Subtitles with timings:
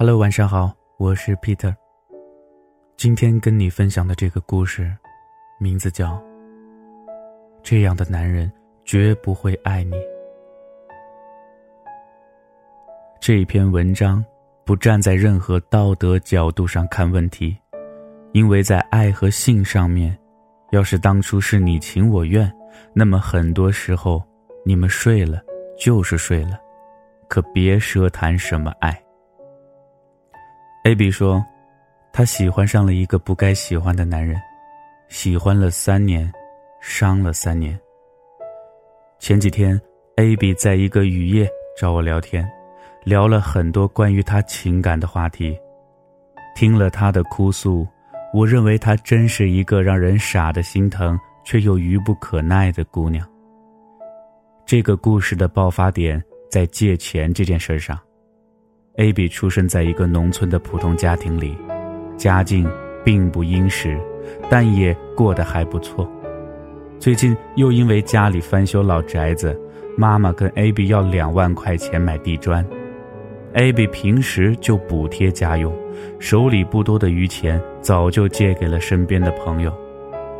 [0.00, 1.74] Hello，晚上好，我是 Peter。
[2.96, 4.96] 今天跟你分享的这个故事，
[5.58, 6.12] 名字叫
[7.64, 8.48] 《这样的男人
[8.84, 9.96] 绝不会爱你》。
[13.20, 14.24] 这篇文章
[14.64, 17.58] 不站在任何道德角度上看问题，
[18.30, 20.16] 因为在爱和性上面，
[20.70, 22.48] 要是当初是你情我愿，
[22.92, 24.22] 那么很多时候
[24.64, 25.42] 你们睡了
[25.76, 26.56] 就是睡了，
[27.28, 28.96] 可别奢谈什么爱。
[30.88, 31.44] A B 说，
[32.14, 34.40] 他喜欢上了一个不该喜欢的男人，
[35.08, 36.32] 喜欢了三年，
[36.80, 37.78] 伤了三年。
[39.18, 39.78] 前几天
[40.16, 41.46] ，A B 在一个雨夜
[41.78, 42.50] 找我聊天，
[43.04, 45.54] 聊了很多关于他情感的话题。
[46.56, 47.86] 听了他的哭诉，
[48.32, 53.28] 我认为她真是一个让人傻的心疼却又愚不可耐的姑娘。
[54.64, 58.00] 这个故事的爆发点在借钱这件事上。
[58.98, 61.56] A B 出生在一个农村的普通家庭里，
[62.16, 62.68] 家境
[63.04, 63.96] 并不殷实，
[64.50, 66.10] 但也过得还不错。
[66.98, 69.56] 最近又因为家里翻修老宅子，
[69.96, 72.66] 妈妈跟 A B 要两万块钱买地砖。
[73.52, 75.72] A B 平时就补贴家用，
[76.18, 79.72] 手里不多的余钱早就借给了身边的朋友。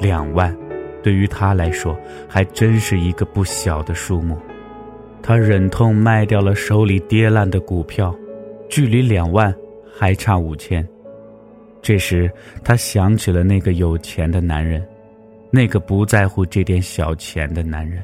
[0.00, 0.52] 两万，
[1.00, 1.96] 对于他来说
[2.28, 4.36] 还真是一个不小的数目。
[5.22, 8.12] 他忍痛卖掉了手里跌烂的股票。
[8.68, 9.54] 距离两万
[9.96, 10.86] 还差五千，
[11.80, 12.30] 这时
[12.62, 14.86] 他想起了那个有钱的男人，
[15.50, 18.02] 那个不在乎这点小钱的男人。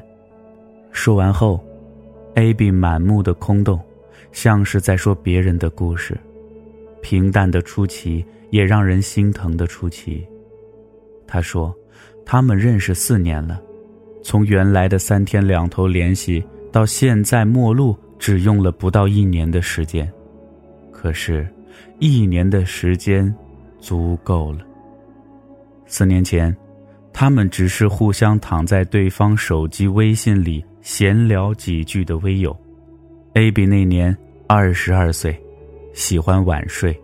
[0.91, 1.63] 说完后
[2.33, 3.79] ，A B 满目的空洞，
[4.31, 6.17] 像是在说别人的故事，
[7.01, 10.25] 平淡的出奇，也让人心疼的出奇。
[11.27, 11.73] 他说，
[12.25, 13.61] 他们认识四年了，
[14.23, 20.11] 从原来的三天两头联系，到现在陌路，只用了不到一年的时间。
[21.05, 21.47] 可是，
[21.99, 23.31] 一年的时间
[23.79, 24.61] 足够了。
[25.85, 26.51] 四年前，
[27.13, 32.57] 他们只是互相躺在对方手机微信里闲聊几句的微友。
[33.33, 34.17] A B 那年
[34.47, 35.39] 二十二岁，
[35.93, 36.99] 喜欢晚睡。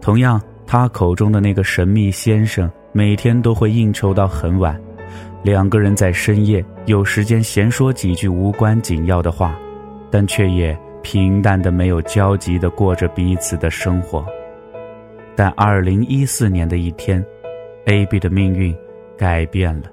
[0.00, 4.76] 同样，他口中的那个神秘先生每天都会应酬到很晚，
[5.44, 9.56] 两个人在深夜有时间闲说几句无关紧要的话，
[10.10, 10.76] 但却也。
[11.04, 14.26] 平淡的、没有交集的过着彼此的生活，
[15.36, 17.24] 但二零一四年的一天
[17.84, 18.74] ，A B 的命运
[19.16, 19.92] 改变了。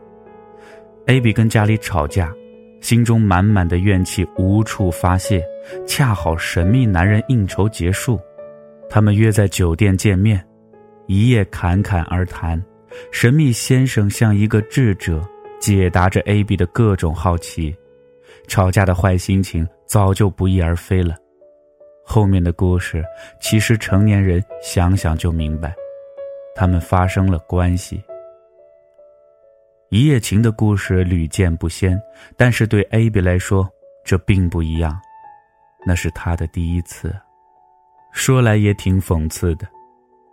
[1.07, 2.33] A B 跟家里吵架，
[2.79, 5.43] 心中满满的怨气无处发泄，
[5.85, 8.17] 恰好神秘男人应酬结束，
[8.89, 10.41] 他们约在酒店见面，
[11.07, 12.59] 一夜侃侃而谈。
[13.11, 15.21] 神秘先生像一个智者，
[15.59, 17.75] 解答着 A B 的各种好奇。
[18.47, 21.15] 吵架的坏心情早就不翼而飞了，
[22.03, 23.03] 后面的故事
[23.39, 25.73] 其实成年人想想就明白，
[26.55, 28.03] 他们发生了关系。
[29.89, 32.01] 一夜情的故事屡见不鲜，
[32.37, 33.69] 但是对 A B 来说
[34.05, 34.97] 这并不一样，
[35.85, 37.13] 那是他的第一次。
[38.13, 39.67] 说来也挺讽刺的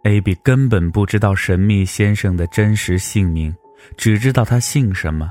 [0.05, 3.53] ，A B 根本不知道神秘先生的真实姓名，
[3.97, 5.31] 只知道他姓什么，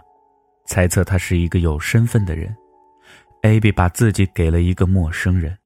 [0.67, 2.55] 猜测他是一个有身份的人。
[3.43, 5.57] A B 把自己给了一个陌生人。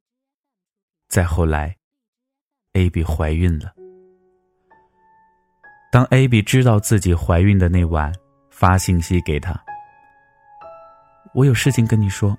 [1.10, 1.76] 再后来
[2.74, 3.74] ，A B 怀孕了。
[5.92, 8.14] 当 A B 知道自己怀孕的那晚，
[8.50, 9.60] 发信息给他
[11.34, 12.38] ：“我有事情跟你说，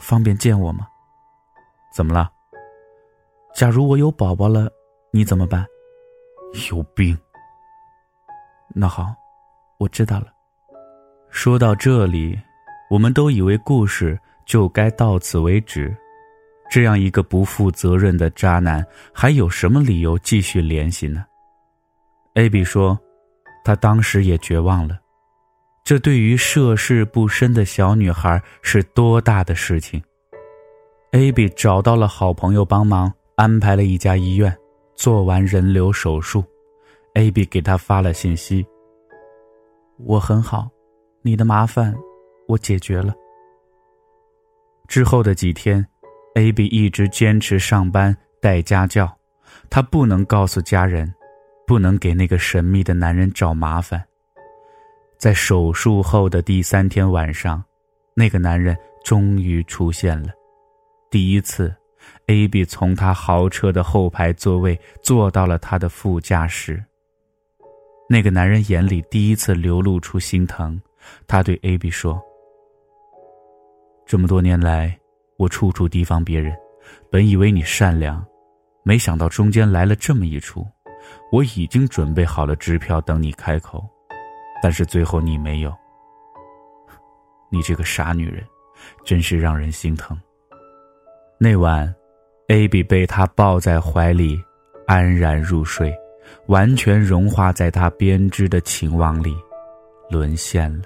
[0.00, 0.88] 方便见我吗
[1.92, 2.32] ？”“怎么了
[3.54, 4.68] ？”“假如我有宝宝了，
[5.12, 5.66] 你怎么办
[6.70, 7.16] ？”“有病。
[8.74, 9.14] ”“那好，
[9.78, 10.32] 我知道了。”
[11.30, 12.38] 说到这里，
[12.90, 14.18] 我们都以为故事。
[14.46, 15.96] 就该到此为止，
[16.68, 21.24] 这样一个不负责任的渣男，还有什么理由继续联系呢
[22.34, 22.98] ？A B 说，
[23.64, 24.98] 他当时也绝望了，
[25.84, 30.02] 这对于涉世不深的小女孩是多大的事情
[31.12, 34.52] ？A B 找到了好朋友帮忙，安排了一家医院，
[34.96, 36.42] 做完人流手术
[37.14, 38.66] ，A B 给他发了信息
[40.04, 40.68] ：“我很好，
[41.22, 41.94] 你的麻烦
[42.48, 43.14] 我解决了。”
[44.88, 45.86] 之后的几天
[46.34, 49.10] ，A B 一直坚持上班带家教，
[49.68, 51.12] 他不能告诉家人，
[51.66, 54.04] 不能给那个神秘的男人找麻烦。
[55.16, 57.62] 在手术后的第三天晚上，
[58.14, 60.30] 那个男人终于出现了。
[61.10, 61.72] 第一次
[62.26, 66.82] ，A B 从他豪车的后排座位坐到了他的副驾驶。
[68.08, 70.80] 那个男人眼里第一次流露出心疼，
[71.26, 72.20] 他对 A B 说。
[74.06, 74.98] 这么多年来，
[75.36, 76.52] 我处处提防别人，
[77.10, 78.24] 本以为你善良，
[78.82, 80.66] 没想到中间来了这么一出，
[81.30, 83.88] 我已经准备好了支票等你开口，
[84.62, 85.72] 但是最后你没有。
[87.50, 88.44] 你这个傻女人，
[89.04, 90.18] 真是让人心疼。
[91.38, 91.92] 那晚
[92.48, 94.38] ，AB 被他抱在怀里，
[94.86, 95.94] 安然入睡，
[96.48, 99.36] 完全融化在他编织的情网里，
[100.10, 100.84] 沦陷了。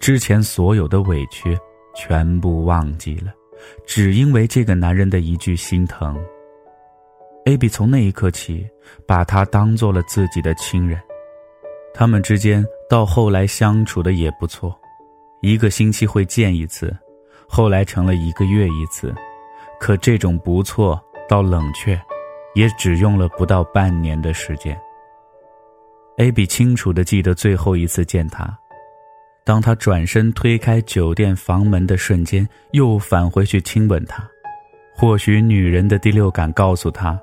[0.00, 1.56] 之前所有的委屈
[1.94, 3.34] 全部忘记了，
[3.86, 6.18] 只因为这个男人的一句心疼。
[7.44, 8.66] Aby 从那一刻起，
[9.06, 10.98] 把他当做了自己的亲人，
[11.92, 14.74] 他们之间到后来相处的也不错。
[15.42, 16.96] 一个星期会见一次，
[17.46, 19.14] 后来成了一个月一次，
[19.78, 20.98] 可这种不错
[21.28, 22.00] 到冷却，
[22.54, 24.78] 也只用了不到半年的时间。
[26.16, 28.58] Aby 清楚的记得最后一次见他，
[29.44, 34.28] 当他转身推开酒店房门的瞬间，又返回去亲吻她。
[34.94, 37.20] 或许女人的第六感告诉她，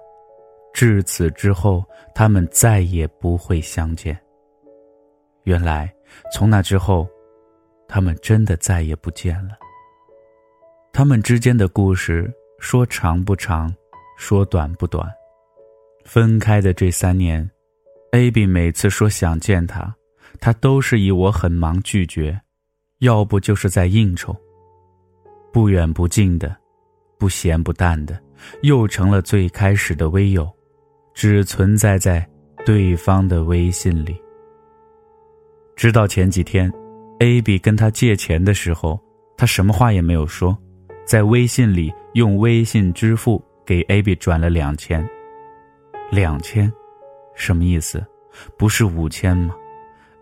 [0.73, 1.83] 至此之后
[2.15, 4.17] 他们再也不会相见。
[5.43, 5.93] 原来
[6.33, 7.07] 从那之后。
[7.89, 9.57] 他们真的再也不见了。
[10.91, 12.29] 他们之间的故事
[12.59, 13.73] 说长不长，
[14.17, 15.09] 说短不短。
[16.03, 17.49] 分开的这三年
[18.11, 19.95] ，AB 每次说想见他，
[20.39, 22.39] 他都是以我很忙拒绝，
[22.99, 24.35] 要不就是在应酬。
[25.51, 26.55] 不远不近的，
[27.17, 28.19] 不咸不淡的，
[28.61, 30.49] 又成了最开始的微友，
[31.13, 32.27] 只存在在
[32.65, 34.15] 对方的微信里。
[35.75, 36.71] 直到前几天。
[37.19, 39.03] A B 跟他借钱的时候，
[39.35, 40.55] 他什么话也没有说，
[41.03, 45.03] 在微信里用微信支付给 A B 转了两千。
[46.11, 46.71] 两千，
[47.33, 48.05] 什么意思？
[48.55, 49.55] 不是五千吗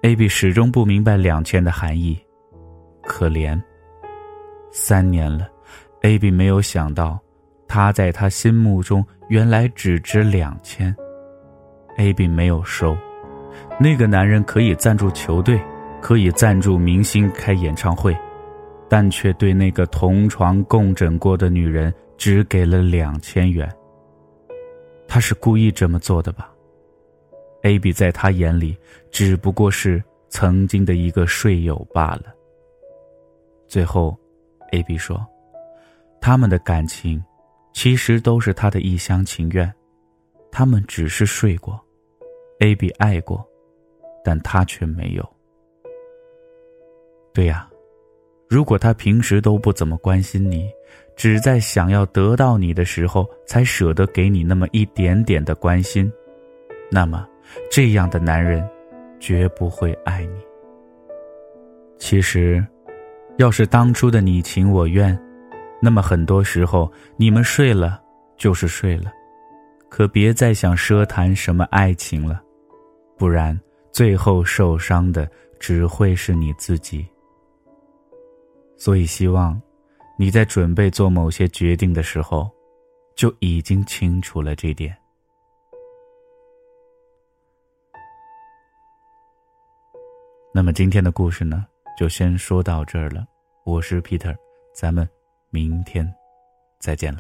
[0.06, 2.16] ？A B 始终不明白两千的含义。
[3.02, 3.60] 可怜。
[4.70, 5.50] 三年了
[6.04, 7.20] ，A B 没有想到，
[7.68, 10.96] 他在他心目中原来只值两千。
[11.98, 12.96] A B 没有收，
[13.80, 15.60] 那个男人可以赞助球队。
[16.02, 18.16] 可以赞助明星开演唱会，
[18.88, 23.68] 但却对那个同床共枕过的女人只给了两千元。
[25.08, 26.52] 他是故意这么做的吧
[27.66, 28.78] ？A B 在他眼里
[29.10, 32.26] 只不过是曾经的一个睡友罢了。
[33.68, 34.16] 最后
[34.72, 35.26] ，A B 说，
[36.22, 37.20] 他们的感情
[37.74, 39.74] 其实都是他的一厢情愿，
[40.52, 41.84] 他们只是睡过
[42.60, 43.44] ，A B 爱过，
[44.24, 45.28] 但他却没有。
[47.34, 47.68] 对呀，
[48.48, 50.70] 如果他平时都不怎么关心你，
[51.16, 56.12] 只在想要得到你的时候才舍得给你那么一点点的关心，
[56.92, 57.28] 那么
[57.72, 58.68] 这样的男人
[59.20, 60.40] 绝不会爱你。
[61.98, 62.66] 其实，
[63.38, 65.18] 要是当初的你情我愿，
[65.82, 68.02] 那么很多时候你们睡了
[68.38, 69.12] 就是睡了，
[69.90, 72.42] 可别再想奢谈什么爱情了，
[73.18, 73.60] 不然
[73.92, 77.06] 最后受伤的只会是你自己。
[78.78, 79.60] 所以，希望
[80.18, 82.50] 你在准备做某些决定的时候，
[83.16, 84.96] 就已经清楚了这点。
[90.56, 91.66] 那么，今天的故事呢，
[91.98, 93.26] 就先说到这儿了。
[93.66, 94.34] 我是 Peter，
[94.74, 95.06] 咱们
[95.50, 96.10] 明天
[96.80, 97.20] 再见了。